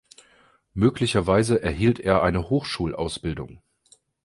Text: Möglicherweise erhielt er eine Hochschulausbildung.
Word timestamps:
Möglicherweise 0.73 1.61
erhielt 1.61 1.99
er 1.99 2.23
eine 2.23 2.49
Hochschulausbildung. 2.49 3.61